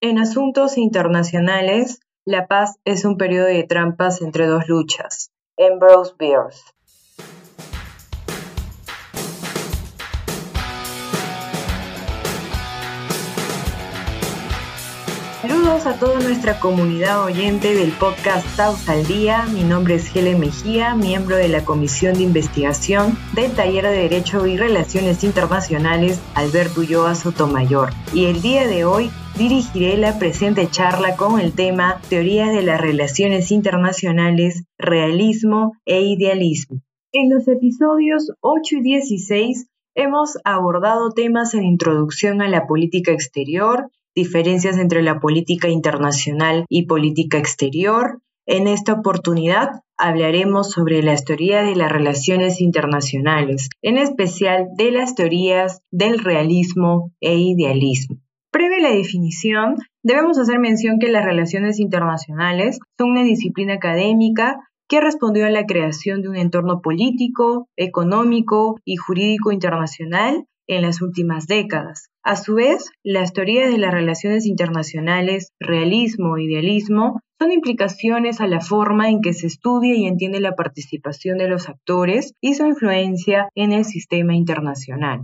En 0.00 0.20
asuntos 0.20 0.78
internacionales, 0.78 1.98
la 2.24 2.46
paz 2.46 2.76
es 2.84 3.04
un 3.04 3.16
periodo 3.16 3.46
de 3.46 3.64
trampas 3.64 4.22
entre 4.22 4.46
dos 4.46 4.68
luchas. 4.68 5.32
Ambrose 5.58 6.14
Bierce. 6.16 6.62
Saludos 15.40 15.86
a 15.86 15.96
toda 15.96 16.18
nuestra 16.18 16.58
comunidad 16.58 17.22
oyente 17.24 17.72
del 17.72 17.92
podcast 17.92 18.44
Taos 18.56 18.88
al 18.88 19.06
Día. 19.06 19.46
Mi 19.46 19.62
nombre 19.62 19.94
es 19.94 20.14
Helen 20.14 20.40
Mejía, 20.40 20.96
miembro 20.96 21.36
de 21.36 21.46
la 21.46 21.64
Comisión 21.64 22.14
de 22.14 22.24
Investigación 22.24 23.16
del 23.36 23.52
Taller 23.52 23.84
de 23.84 23.92
Derecho 23.92 24.48
y 24.48 24.56
Relaciones 24.56 25.22
Internacionales 25.22 26.20
Alberto 26.34 26.80
Ulloa 26.80 27.14
Sotomayor. 27.14 27.90
Y 28.12 28.24
el 28.24 28.42
día 28.42 28.66
de 28.66 28.84
hoy 28.84 29.12
dirigiré 29.36 29.96
la 29.96 30.18
presente 30.18 30.66
charla 30.68 31.14
con 31.14 31.38
el 31.38 31.52
tema 31.52 32.00
Teorías 32.08 32.52
de 32.52 32.62
las 32.62 32.80
Relaciones 32.80 33.52
Internacionales, 33.52 34.64
Realismo 34.76 35.74
e 35.86 36.00
Idealismo. 36.00 36.82
En 37.12 37.30
los 37.30 37.46
episodios 37.46 38.32
8 38.40 38.74
y 38.78 38.82
16 38.82 39.68
hemos 39.94 40.36
abordado 40.42 41.12
temas 41.12 41.54
en 41.54 41.62
introducción 41.62 42.42
a 42.42 42.48
la 42.48 42.66
política 42.66 43.12
exterior, 43.12 43.88
diferencias 44.18 44.76
entre 44.78 45.02
la 45.02 45.20
política 45.20 45.68
internacional 45.68 46.64
y 46.68 46.86
política 46.86 47.38
exterior. 47.38 48.20
En 48.46 48.66
esta 48.66 48.94
oportunidad 48.94 49.82
hablaremos 49.96 50.70
sobre 50.70 51.02
las 51.02 51.24
teorías 51.24 51.66
de 51.66 51.76
las 51.76 51.92
relaciones 51.92 52.60
internacionales, 52.60 53.68
en 53.80 53.96
especial 53.96 54.68
de 54.76 54.90
las 54.90 55.14
teorías 55.14 55.82
del 55.92 56.18
realismo 56.18 57.12
e 57.20 57.36
idealismo. 57.36 58.16
Previa 58.50 58.80
la 58.80 58.96
definición, 58.96 59.76
debemos 60.02 60.38
hacer 60.38 60.58
mención 60.58 60.98
que 60.98 61.08
las 61.08 61.24
relaciones 61.24 61.78
internacionales 61.78 62.80
son 62.96 63.10
una 63.10 63.22
disciplina 63.22 63.74
académica 63.74 64.58
que 64.88 65.00
respondió 65.00 65.46
a 65.46 65.50
la 65.50 65.66
creación 65.66 66.22
de 66.22 66.30
un 66.30 66.36
entorno 66.36 66.80
político, 66.80 67.68
económico 67.76 68.80
y 68.84 68.96
jurídico 68.96 69.52
internacional 69.52 70.46
en 70.68 70.82
las 70.82 71.02
últimas 71.02 71.46
décadas. 71.46 72.10
A 72.22 72.36
su 72.36 72.54
vez, 72.54 72.90
las 73.02 73.32
teorías 73.32 73.72
de 73.72 73.78
las 73.78 73.92
relaciones 73.92 74.46
internacionales, 74.46 75.52
realismo 75.58 76.36
e 76.36 76.44
idealismo, 76.44 77.20
son 77.40 77.52
implicaciones 77.52 78.40
a 78.40 78.46
la 78.46 78.60
forma 78.60 79.08
en 79.08 79.20
que 79.20 79.32
se 79.32 79.46
estudia 79.46 79.94
y 79.94 80.06
entiende 80.06 80.40
la 80.40 80.54
participación 80.54 81.38
de 81.38 81.48
los 81.48 81.68
actores 81.68 82.34
y 82.40 82.54
su 82.54 82.66
influencia 82.66 83.48
en 83.54 83.72
el 83.72 83.84
sistema 83.84 84.34
internacional. 84.34 85.22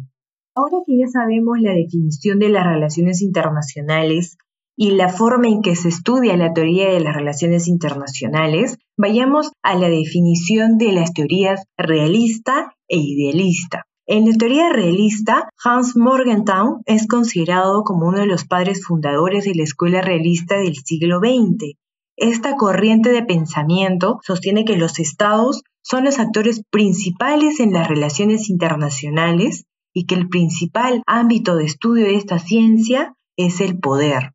Ahora 0.56 0.78
que 0.87 0.97
ya 0.97 1.09
sabemos 1.09 1.59
la 1.61 1.72
definición 1.72 2.39
de 2.39 2.48
las 2.48 2.65
relaciones 2.65 3.20
internacionales 3.20 4.37
y 4.77 4.92
la 4.92 5.09
forma 5.09 5.48
en 5.48 5.62
que 5.62 5.77
se 5.77 5.89
estudia 5.89 6.37
la 6.37 6.53
teoría 6.53 6.91
de 6.91 7.00
las 7.00 7.15
relaciones 7.15 7.69
internacionales, 7.69 8.78
vayamos 8.97 9.53
a 9.62 9.75
la 9.75 9.89
definición 9.89 10.78
de 10.78 10.92
las 10.92 11.12
teorías 11.12 11.65
realista 11.77 12.75
e 12.89 12.97
idealista. 12.97 13.87
En 14.06 14.27
la 14.27 14.36
teoría 14.36 14.70
realista, 14.70 15.48
Hans 15.64 15.97
Morgenthau 15.97 16.83
es 16.84 17.06
considerado 17.06 17.84
como 17.84 18.06
uno 18.08 18.19
de 18.19 18.27
los 18.27 18.44
padres 18.44 18.84
fundadores 18.84 19.47
de 19.47 19.55
la 19.55 19.62
escuela 19.62 20.02
realista 20.02 20.58
del 20.58 20.77
siglo 20.77 21.20
XX. 21.20 21.78
Esta 22.14 22.55
corriente 22.56 23.10
de 23.12 23.22
pensamiento 23.22 24.20
sostiene 24.22 24.66
que 24.66 24.77
los 24.77 24.98
estados 24.98 25.62
son 25.82 26.05
los 26.05 26.19
actores 26.19 26.62
principales 26.70 27.60
en 27.60 27.72
las 27.72 27.88
relaciones 27.88 28.50
internacionales 28.50 29.64
y 29.94 30.05
que 30.05 30.16
el 30.16 30.28
principal 30.28 31.02
ámbito 31.06 31.56
de 31.56 31.64
estudio 31.64 32.05
de 32.05 32.16
esta 32.16 32.38
ciencia 32.38 33.14
es 33.38 33.62
el 33.62 33.78
poder. 33.78 34.32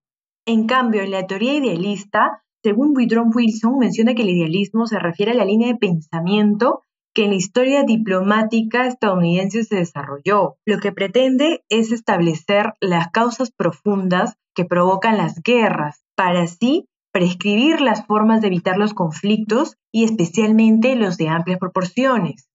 En 0.47 0.65
cambio, 0.65 1.03
en 1.03 1.11
la 1.11 1.27
teoría 1.27 1.53
idealista, 1.53 2.41
según 2.63 2.97
Woodrow 2.97 3.29
Wilson, 3.31 3.77
menciona 3.77 4.15
que 4.15 4.23
el 4.23 4.29
idealismo 4.29 4.87
se 4.87 4.97
refiere 4.97 5.33
a 5.33 5.35
la 5.35 5.45
línea 5.45 5.67
de 5.67 5.75
pensamiento 5.75 6.85
que 7.13 7.25
en 7.25 7.31
la 7.31 7.37
historia 7.37 7.83
diplomática 7.83 8.85
estadounidense 8.85 9.63
se 9.63 9.77
desarrolló. 9.77 10.57
Lo 10.65 10.79
que 10.79 10.91
pretende 10.91 11.63
es 11.69 11.91
establecer 11.91 12.73
las 12.79 13.09
causas 13.09 13.51
profundas 13.51 14.37
que 14.55 14.65
provocan 14.65 15.17
las 15.17 15.41
guerras, 15.41 16.03
para 16.15 16.41
así 16.41 16.87
prescribir 17.11 17.81
las 17.81 18.05
formas 18.05 18.41
de 18.41 18.47
evitar 18.47 18.77
los 18.77 18.93
conflictos 18.93 19.77
y 19.91 20.03
especialmente 20.03 20.95
los 20.95 21.17
de 21.17 21.29
amplias 21.29 21.59
proporciones. 21.59 22.49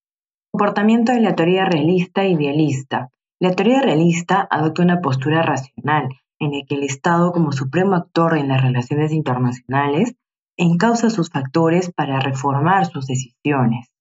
Comportamiento 0.53 1.13
de 1.13 1.21
la 1.21 1.35
teoría 1.35 1.65
realista 1.65 2.23
e 2.23 2.31
idealista. 2.31 3.11
La 3.41 3.53
teoría 3.53 3.81
realista 3.81 4.47
adopta 4.51 4.83
una 4.83 5.01
postura 5.01 5.43
racional 5.43 6.09
en 6.39 6.53
la 6.53 6.59
que 6.69 6.77
el 6.77 6.85
Estado 6.85 7.33
como 7.33 7.53
supremo 7.53 7.97
actor 7.97 8.37
en 8.37 8.49
las 8.49 8.63
relaciones 8.63 9.13
internacionales 9.13 10.15
encausa 10.57 11.11
sus 11.11 11.31
factores 11.31 11.93
para 11.93 12.21
reformar 12.21 12.87
sus 12.87 13.07
decisiones. 13.07 13.94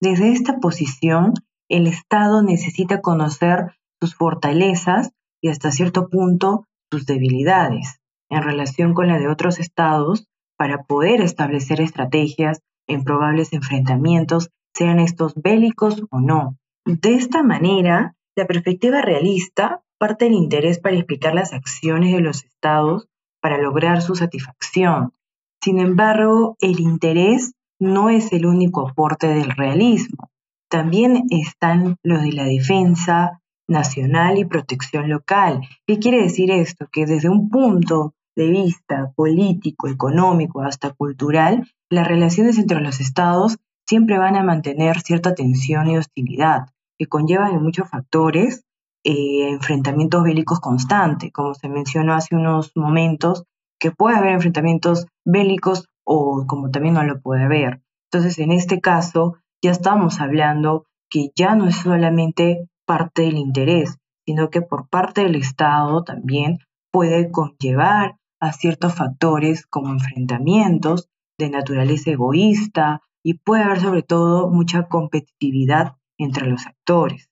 Desde 0.00 0.32
esta 0.32 0.58
posición, 0.58 1.34
el 1.68 1.86
Estado 1.86 2.42
necesita 2.42 3.00
conocer 3.00 3.72
sus 4.00 4.14
fortalezas 4.14 5.10
y 5.40 5.48
hasta 5.48 5.70
cierto 5.70 6.08
punto 6.08 6.66
sus 6.90 7.06
debilidades 7.06 8.00
en 8.28 8.42
relación 8.42 8.94
con 8.94 9.08
la 9.08 9.18
de 9.18 9.28
otros 9.28 9.58
estados 9.58 10.26
para 10.56 10.84
poder 10.84 11.20
establecer 11.20 11.80
estrategias 11.80 12.60
en 12.86 13.04
probables 13.04 13.52
enfrentamientos, 13.52 14.50
sean 14.74 15.00
estos 15.00 15.34
bélicos 15.34 16.02
o 16.10 16.20
no. 16.20 16.56
De 16.84 17.14
esta 17.14 17.42
manera, 17.42 18.14
la 18.36 18.46
perspectiva 18.46 19.00
realista 19.00 19.82
parte 19.98 20.26
del 20.26 20.34
interés 20.34 20.78
para 20.78 20.96
explicar 20.96 21.34
las 21.34 21.52
acciones 21.52 22.12
de 22.12 22.20
los 22.20 22.44
estados 22.44 23.08
para 23.40 23.58
lograr 23.58 24.02
su 24.02 24.14
satisfacción. 24.14 25.14
Sin 25.62 25.78
embargo, 25.78 26.56
el 26.60 26.80
interés 26.80 27.54
no 27.78 28.10
es 28.10 28.32
el 28.32 28.46
único 28.46 28.88
aporte 28.88 29.28
del 29.28 29.50
realismo. 29.50 30.30
También 30.68 31.24
están 31.30 31.96
los 32.02 32.22
de 32.22 32.32
la 32.32 32.44
defensa 32.44 33.40
nacional 33.68 34.38
y 34.38 34.44
protección 34.44 35.08
local. 35.08 35.60
¿Qué 35.86 35.98
quiere 35.98 36.22
decir 36.22 36.50
esto? 36.50 36.86
Que 36.90 37.06
desde 37.06 37.28
un 37.28 37.50
punto 37.50 38.14
de 38.36 38.48
vista 38.48 39.12
político, 39.16 39.88
económico, 39.88 40.62
hasta 40.62 40.92
cultural, 40.92 41.68
las 41.90 42.06
relaciones 42.06 42.58
entre 42.58 42.80
los 42.80 43.00
estados 43.00 43.56
siempre 43.86 44.18
van 44.18 44.36
a 44.36 44.42
mantener 44.42 45.00
cierta 45.00 45.34
tensión 45.34 45.88
y 45.88 45.96
hostilidad, 45.96 46.66
que 46.98 47.06
conllevan 47.06 47.54
en 47.54 47.62
muchos 47.62 47.88
factores 47.88 48.64
eh, 49.04 49.48
enfrentamientos 49.50 50.24
bélicos 50.24 50.60
constantes, 50.60 51.32
como 51.32 51.54
se 51.54 51.68
mencionó 51.68 52.14
hace 52.14 52.34
unos 52.34 52.72
momentos, 52.74 53.44
que 53.78 53.92
puede 53.92 54.16
haber 54.16 54.32
enfrentamientos 54.32 55.06
bélicos 55.24 55.86
o 56.06 56.44
como 56.46 56.70
también 56.70 56.94
no 56.94 57.02
lo 57.02 57.20
puede 57.20 57.44
haber. 57.44 57.82
Entonces, 58.10 58.38
en 58.38 58.52
este 58.52 58.80
caso, 58.80 59.36
ya 59.62 59.72
estamos 59.72 60.20
hablando 60.20 60.86
que 61.10 61.30
ya 61.34 61.54
no 61.54 61.66
es 61.66 61.76
solamente 61.76 62.68
parte 62.86 63.22
del 63.22 63.36
interés, 63.36 63.98
sino 64.24 64.48
que 64.48 64.62
por 64.62 64.88
parte 64.88 65.22
del 65.22 65.34
Estado 65.34 66.04
también 66.04 66.58
puede 66.92 67.30
conllevar 67.30 68.16
a 68.40 68.52
ciertos 68.52 68.94
factores 68.94 69.66
como 69.66 69.92
enfrentamientos 69.92 71.08
de 71.38 71.50
naturaleza 71.50 72.10
egoísta 72.10 73.02
y 73.24 73.34
puede 73.34 73.64
haber 73.64 73.80
sobre 73.80 74.02
todo 74.02 74.50
mucha 74.50 74.84
competitividad 74.88 75.96
entre 76.18 76.46
los 76.48 76.66
actores. 76.66 77.28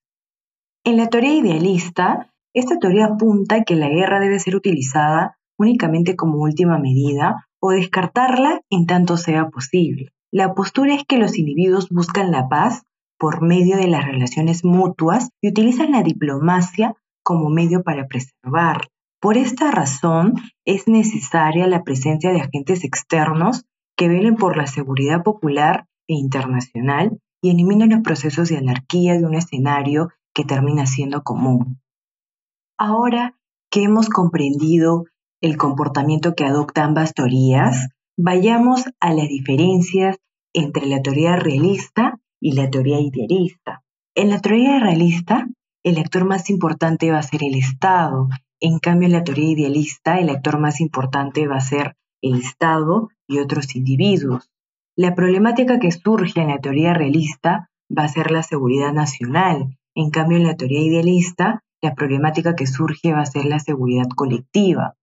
En 0.84 0.96
la 0.96 1.08
teoría 1.08 1.34
idealista, 1.34 2.32
esta 2.52 2.78
teoría 2.78 3.06
apunta 3.06 3.64
que 3.64 3.76
la 3.76 3.88
guerra 3.88 4.20
debe 4.20 4.38
ser 4.38 4.56
utilizada 4.56 5.38
únicamente 5.58 6.16
como 6.16 6.38
última 6.38 6.78
medida 6.78 7.46
o 7.66 7.70
descartarla 7.70 8.60
en 8.68 8.84
tanto 8.84 9.16
sea 9.16 9.48
posible. 9.48 10.12
La 10.30 10.52
postura 10.52 10.94
es 10.94 11.04
que 11.08 11.16
los 11.16 11.38
individuos 11.38 11.88
buscan 11.88 12.30
la 12.30 12.46
paz 12.46 12.82
por 13.18 13.40
medio 13.40 13.78
de 13.78 13.88
las 13.88 14.04
relaciones 14.04 14.66
mutuas 14.66 15.30
y 15.40 15.48
utilizan 15.48 15.92
la 15.92 16.02
diplomacia 16.02 16.94
como 17.22 17.48
medio 17.48 17.82
para 17.82 18.06
preservar. 18.06 18.88
Por 19.18 19.38
esta 19.38 19.70
razón 19.70 20.34
es 20.66 20.88
necesaria 20.88 21.66
la 21.66 21.84
presencia 21.84 22.32
de 22.32 22.42
agentes 22.42 22.84
externos 22.84 23.64
que 23.96 24.08
velen 24.08 24.36
por 24.36 24.58
la 24.58 24.66
seguridad 24.66 25.22
popular 25.22 25.86
e 26.06 26.16
internacional 26.16 27.18
y 27.40 27.48
eliminen 27.48 27.88
los 27.88 28.02
procesos 28.02 28.50
de 28.50 28.58
anarquía 28.58 29.14
de 29.14 29.24
un 29.24 29.36
escenario 29.36 30.10
que 30.34 30.44
termina 30.44 30.84
siendo 30.84 31.22
común. 31.22 31.80
Ahora 32.76 33.38
que 33.70 33.84
hemos 33.84 34.10
comprendido 34.10 35.06
el 35.44 35.58
comportamiento 35.58 36.34
que 36.34 36.46
adopta 36.46 36.84
ambas 36.84 37.12
teorías, 37.12 37.88
vayamos 38.16 38.84
a 38.98 39.12
las 39.12 39.28
diferencias 39.28 40.16
entre 40.54 40.86
la 40.86 41.02
teoría 41.02 41.36
realista 41.36 42.18
y 42.40 42.52
la 42.52 42.70
teoría 42.70 42.98
idealista. 42.98 43.82
En 44.14 44.30
la 44.30 44.40
teoría 44.40 44.80
realista, 44.80 45.46
el 45.82 45.98
actor 45.98 46.24
más 46.24 46.48
importante 46.48 47.10
va 47.10 47.18
a 47.18 47.22
ser 47.22 47.44
el 47.44 47.56
Estado. 47.56 48.30
En 48.58 48.78
cambio, 48.78 49.04
en 49.04 49.12
la 49.12 49.22
teoría 49.22 49.50
idealista, 49.50 50.18
el 50.18 50.30
actor 50.30 50.58
más 50.58 50.80
importante 50.80 51.46
va 51.46 51.56
a 51.56 51.60
ser 51.60 51.94
el 52.22 52.36
Estado 52.36 53.10
y 53.28 53.40
otros 53.40 53.76
individuos. 53.76 54.50
La 54.96 55.14
problemática 55.14 55.78
que 55.78 55.92
surge 55.92 56.40
en 56.40 56.48
la 56.48 56.60
teoría 56.60 56.94
realista 56.94 57.68
va 57.90 58.04
a 58.04 58.08
ser 58.08 58.30
la 58.30 58.42
seguridad 58.42 58.94
nacional. 58.94 59.76
En 59.94 60.08
cambio, 60.08 60.38
en 60.38 60.44
la 60.44 60.56
teoría 60.56 60.80
idealista, 60.80 61.62
la 61.82 61.94
problemática 61.94 62.56
que 62.56 62.66
surge 62.66 63.12
va 63.12 63.20
a 63.20 63.26
ser 63.26 63.44
la 63.44 63.58
seguridad 63.58 64.08
colectiva. 64.16 64.94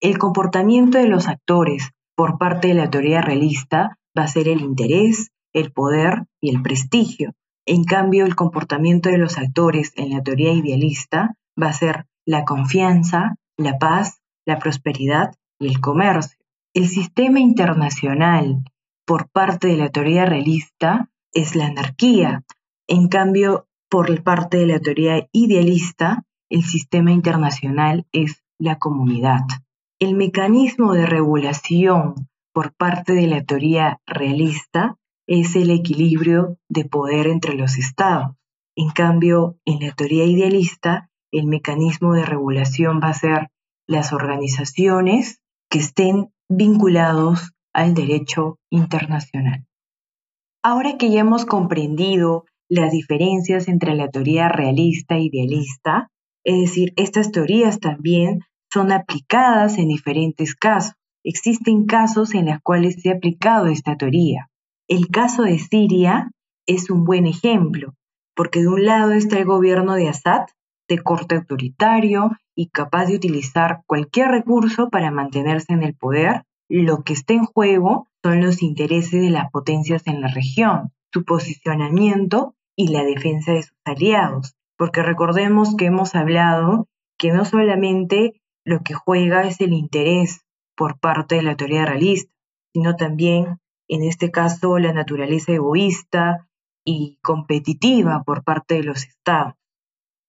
El 0.00 0.18
comportamiento 0.18 0.98
de 0.98 1.08
los 1.08 1.28
actores 1.28 1.90
por 2.14 2.38
parte 2.38 2.68
de 2.68 2.74
la 2.74 2.90
teoría 2.90 3.20
realista 3.22 3.98
va 4.16 4.24
a 4.24 4.28
ser 4.28 4.48
el 4.48 4.60
interés, 4.60 5.30
el 5.52 5.72
poder 5.72 6.24
y 6.40 6.54
el 6.54 6.62
prestigio. 6.62 7.32
En 7.66 7.84
cambio, 7.84 8.26
el 8.26 8.36
comportamiento 8.36 9.08
de 9.08 9.18
los 9.18 9.38
actores 9.38 9.92
en 9.96 10.10
la 10.10 10.22
teoría 10.22 10.52
idealista 10.52 11.36
va 11.60 11.68
a 11.68 11.72
ser 11.72 12.06
la 12.26 12.44
confianza, 12.44 13.36
la 13.56 13.78
paz, 13.78 14.20
la 14.44 14.58
prosperidad 14.58 15.34
y 15.58 15.68
el 15.68 15.80
comercio. 15.80 16.38
El 16.74 16.88
sistema 16.88 17.40
internacional 17.40 18.64
por 19.06 19.28
parte 19.28 19.68
de 19.68 19.76
la 19.76 19.90
teoría 19.90 20.26
realista 20.26 21.10
es 21.32 21.56
la 21.56 21.66
anarquía. 21.66 22.44
En 22.86 23.08
cambio, 23.08 23.66
por 23.88 24.22
parte 24.22 24.58
de 24.58 24.66
la 24.66 24.80
teoría 24.80 25.28
idealista, 25.32 26.24
el 26.50 26.64
sistema 26.64 27.12
internacional 27.12 28.06
es 28.12 28.42
la 28.58 28.78
comunidad. 28.78 29.42
El 30.04 30.16
mecanismo 30.16 30.92
de 30.92 31.06
regulación 31.06 32.28
por 32.52 32.74
parte 32.74 33.14
de 33.14 33.26
la 33.26 33.42
teoría 33.42 34.02
realista 34.06 34.98
es 35.26 35.56
el 35.56 35.70
equilibrio 35.70 36.58
de 36.68 36.84
poder 36.84 37.26
entre 37.26 37.54
los 37.54 37.78
estados. 37.78 38.36
En 38.76 38.90
cambio, 38.90 39.56
en 39.64 39.80
la 39.80 39.94
teoría 39.94 40.26
idealista, 40.26 41.08
el 41.32 41.46
mecanismo 41.46 42.12
de 42.12 42.26
regulación 42.26 43.00
va 43.02 43.08
a 43.08 43.14
ser 43.14 43.48
las 43.86 44.12
organizaciones 44.12 45.40
que 45.70 45.78
estén 45.78 46.34
vinculados 46.50 47.54
al 47.72 47.94
derecho 47.94 48.58
internacional. 48.68 49.64
Ahora 50.62 50.98
que 50.98 51.10
ya 51.10 51.20
hemos 51.20 51.46
comprendido 51.46 52.44
las 52.68 52.92
diferencias 52.92 53.68
entre 53.68 53.94
la 53.94 54.10
teoría 54.10 54.50
realista 54.50 55.14
e 55.14 55.22
idealista, 55.22 56.10
es 56.44 56.60
decir, 56.60 56.92
estas 56.96 57.32
teorías 57.32 57.80
también 57.80 58.40
son 58.74 58.90
aplicadas 58.90 59.78
en 59.78 59.86
diferentes 59.86 60.56
casos. 60.56 60.94
Existen 61.22 61.86
casos 61.86 62.34
en 62.34 62.46
los 62.46 62.58
cuales 62.60 63.00
se 63.00 63.10
ha 63.10 63.14
aplicado 63.14 63.68
esta 63.68 63.96
teoría. 63.96 64.50
El 64.88 65.08
caso 65.08 65.44
de 65.44 65.60
Siria 65.60 66.32
es 66.66 66.90
un 66.90 67.04
buen 67.04 67.26
ejemplo, 67.26 67.94
porque 68.34 68.60
de 68.62 68.68
un 68.68 68.84
lado 68.84 69.12
está 69.12 69.38
el 69.38 69.44
gobierno 69.44 69.94
de 69.94 70.08
Assad, 70.08 70.46
de 70.88 70.98
corte 70.98 71.36
autoritario 71.36 72.32
y 72.56 72.68
capaz 72.70 73.06
de 73.06 73.14
utilizar 73.14 73.82
cualquier 73.86 74.28
recurso 74.32 74.90
para 74.90 75.12
mantenerse 75.12 75.72
en 75.72 75.84
el 75.84 75.94
poder, 75.94 76.42
lo 76.68 77.04
que 77.04 77.12
está 77.12 77.34
en 77.34 77.44
juego 77.44 78.08
son 78.24 78.40
los 78.40 78.60
intereses 78.60 79.22
de 79.22 79.30
las 79.30 79.52
potencias 79.52 80.02
en 80.06 80.20
la 80.20 80.28
región, 80.28 80.90
su 81.12 81.24
posicionamiento 81.24 82.56
y 82.74 82.88
la 82.88 83.04
defensa 83.04 83.52
de 83.52 83.62
sus 83.62 83.78
aliados. 83.84 84.56
Porque 84.76 85.02
recordemos 85.02 85.76
que 85.76 85.86
hemos 85.86 86.16
hablado 86.16 86.88
que 87.16 87.32
no 87.32 87.44
solamente 87.44 88.42
lo 88.64 88.80
que 88.80 88.94
juega 88.94 89.42
es 89.42 89.60
el 89.60 89.72
interés 89.72 90.44
por 90.76 90.98
parte 90.98 91.36
de 91.36 91.42
la 91.42 91.56
teoría 91.56 91.86
realista, 91.86 92.32
sino 92.72 92.96
también, 92.96 93.60
en 93.88 94.02
este 94.02 94.30
caso, 94.30 94.78
la 94.78 94.92
naturaleza 94.92 95.52
egoísta 95.52 96.48
y 96.84 97.18
competitiva 97.22 98.22
por 98.24 98.44
parte 98.44 98.74
de 98.74 98.84
los 98.84 99.04
estados. 99.04 99.54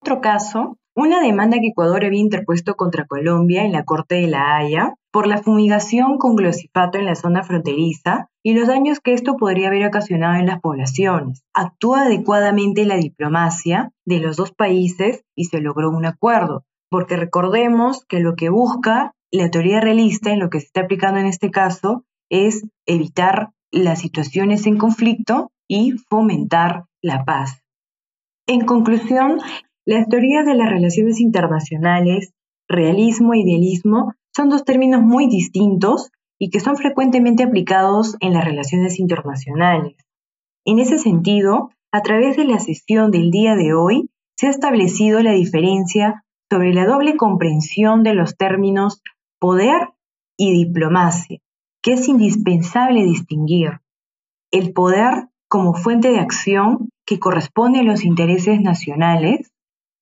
Otro 0.02 0.22
caso 0.22 0.78
una 0.98 1.20
demanda 1.20 1.60
que 1.60 1.68
Ecuador 1.68 2.06
había 2.06 2.22
interpuesto 2.22 2.76
contra 2.76 3.06
Colombia 3.06 3.66
en 3.66 3.74
la 3.74 3.84
Corte 3.84 4.16
de 4.16 4.28
la 4.28 4.56
Haya 4.56 4.94
por 5.12 5.28
la 5.28 5.40
fumigación 5.40 6.18
con 6.18 6.38
glosifato 6.38 6.98
en 6.98 7.04
la 7.04 7.16
zona 7.16 7.44
fronteriza 7.44 8.30
y 8.42 8.54
los 8.54 8.70
daños 8.70 9.02
que 9.02 9.12
esto 9.12 9.36
podría 9.36 9.68
haber 9.68 9.86
ocasionado 9.86 10.36
en 10.36 10.46
las 10.46 10.62
poblaciones. 10.62 11.44
Actúa 11.54 12.04
adecuadamente 12.04 12.86
la 12.86 12.96
diplomacia 12.96 13.92
de 14.06 14.20
los 14.22 14.38
dos 14.38 14.54
países 14.54 15.26
y 15.36 15.46
se 15.46 15.60
logró 15.60 15.90
un 15.90 16.06
acuerdo, 16.06 16.64
porque 16.96 17.18
recordemos 17.18 18.06
que 18.06 18.22
lo 18.22 18.36
que 18.36 18.48
busca 18.48 19.12
la 19.30 19.52
teoría 19.52 19.82
realista 19.82 20.32
en 20.32 20.40
lo 20.40 20.50
que 20.50 20.62
se 20.62 20.68
está 20.68 20.82
aplicando 20.84 21.20
en 21.20 21.26
este 21.26 21.52
caso 21.52 22.06
es 22.30 22.66
evitar 22.86 23.50
las 23.70 24.00
situaciones 24.00 24.66
en 24.66 24.78
conflicto 24.78 25.52
y 25.68 25.92
fomentar 26.10 26.86
la 27.02 27.26
paz. 27.26 27.62
En 28.48 28.62
conclusión, 28.66 29.42
las 29.86 30.08
teorías 30.08 30.46
de 30.46 30.56
las 30.56 30.70
relaciones 30.70 31.20
internacionales, 31.20 32.32
realismo 32.66 33.34
e 33.34 33.40
idealismo, 33.40 34.14
son 34.34 34.48
dos 34.48 34.64
términos 34.64 35.02
muy 35.02 35.28
distintos 35.28 36.12
y 36.40 36.50
que 36.50 36.62
son 36.62 36.78
frecuentemente 36.78 37.44
aplicados 37.44 38.16
en 38.22 38.32
las 38.32 38.46
relaciones 38.46 39.02
internacionales. 39.02 39.98
En 40.64 40.80
ese 40.80 40.98
sentido, 40.98 41.72
a 41.92 42.00
través 42.04 42.38
de 42.38 42.46
la 42.46 42.60
sesión 42.60 43.12
del 43.12 43.32
día 43.32 43.56
de 43.56 43.74
hoy, 43.74 44.10
se 44.38 44.48
ha 44.48 44.52
establecido 44.52 45.22
la 45.22 45.34
diferencia 45.34 46.22
sobre 46.50 46.74
la 46.74 46.86
doble 46.86 47.18
comprensión 47.18 48.04
de 48.04 48.14
los 48.14 48.38
términos 48.38 49.02
poder 49.40 49.90
y 50.38 50.52
diplomacia, 50.52 51.40
que 51.82 51.94
es 51.94 52.08
indispensable 52.08 53.04
distinguir. 53.04 53.82
El 54.52 54.74
poder 54.74 55.30
como 55.48 55.74
fuente 55.74 56.10
de 56.10 56.20
acción 56.20 56.90
que 57.06 57.20
corresponde 57.20 57.80
a 57.80 57.84
los 57.84 58.04
intereses 58.04 58.60
nacionales 58.62 59.52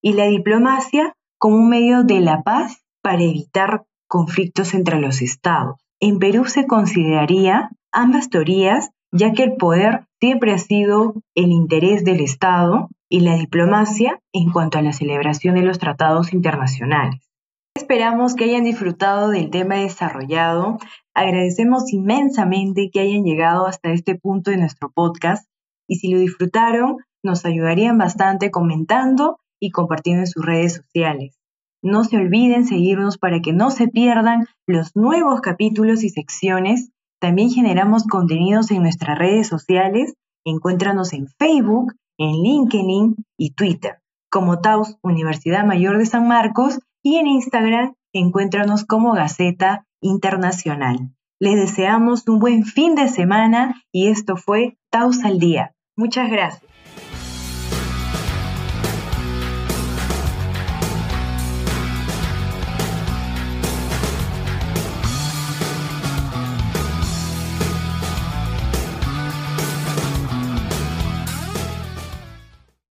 y 0.02 0.14
la 0.14 0.26
diplomacia 0.26 1.16
como 1.38 1.58
un 1.58 1.70
medio 1.70 2.04
de 2.04 2.22
la 2.22 2.42
paz 2.42 2.84
para 3.02 3.22
evitar 3.22 3.86
conflictos 4.08 4.74
entre 4.74 5.00
los 5.00 5.22
estados. 5.22 5.78
En 6.00 6.20
Perú 6.20 6.46
se 6.46 6.68
consideraría 6.68 7.70
ambas 7.92 8.30
teorías, 8.30 8.92
ya 9.12 9.34
que 9.34 9.44
el 9.44 9.56
poder 9.56 10.08
siempre 10.24 10.54
ha 10.54 10.58
sido 10.58 11.16
el 11.36 11.52
interés 11.52 12.06
del 12.06 12.22
Estado 12.22 12.88
y 13.10 13.20
la 13.20 13.36
diplomacia 13.36 14.22
en 14.32 14.54
cuanto 14.54 14.78
a 14.78 14.82
la 14.82 14.94
celebración 14.94 15.56
de 15.56 15.64
los 15.64 15.80
tratados 15.80 16.32
internacionales. 16.32 17.30
Esperamos 17.76 18.34
que 18.34 18.46
hayan 18.46 18.64
disfrutado 18.64 19.32
del 19.32 19.50
tema 19.50 19.76
desarrollado. 19.76 20.78
Agradecemos 21.14 21.92
inmensamente 21.92 22.90
que 22.90 23.02
hayan 23.02 23.26
llegado 23.26 23.68
hasta 23.68 23.92
este 23.92 24.16
punto 24.16 24.50
de 24.50 24.56
nuestro 24.56 24.94
podcast 24.96 25.46
y 25.90 25.96
si 25.96 26.10
lo 26.10 26.20
disfrutaron, 26.20 27.00
nos 27.22 27.44
ayudarían 27.44 27.98
bastante 27.98 28.50
comentando 28.50 29.40
y 29.60 29.72
compartiendo 29.72 30.22
en 30.22 30.28
sus 30.28 30.46
redes 30.46 30.76
sociales. 30.76 31.38
No 31.82 32.06
se 32.06 32.16
olviden 32.16 32.66
seguirnos 32.66 33.18
para 33.18 33.42
que 33.42 33.52
no 33.52 33.72
se 33.72 33.90
pierdan 33.90 34.48
los 34.68 34.96
nuevos 34.96 35.42
capítulos 35.42 36.02
y 36.02 36.08
secciones. 36.08 36.94
También 37.24 37.52
generamos 37.52 38.04
contenidos 38.04 38.70
en 38.72 38.82
nuestras 38.82 39.18
redes 39.18 39.48
sociales. 39.48 40.14
Encuéntranos 40.44 41.14
en 41.14 41.30
Facebook, 41.40 41.94
en 42.18 42.44
LinkedIn 42.44 43.16
y 43.38 43.52
Twitter, 43.52 44.02
como 44.30 44.60
Taos 44.60 44.98
Universidad 45.02 45.64
Mayor 45.66 46.00
de 46.00 46.06
San 46.06 46.28
Marcos, 46.28 46.80
y 47.02 47.16
en 47.16 47.28
Instagram 47.28 47.94
encuéntranos 48.12 48.84
como 48.84 49.14
Gaceta 49.14 49.86
Internacional. 50.02 51.14
Les 51.40 51.56
deseamos 51.56 52.28
un 52.28 52.40
buen 52.40 52.66
fin 52.66 52.94
de 52.94 53.08
semana 53.08 53.82
y 53.94 54.10
esto 54.10 54.36
fue 54.36 54.78
Taos 54.92 55.24
al 55.24 55.40
Día. 55.40 55.74
Muchas 55.96 56.30
gracias. 56.30 56.70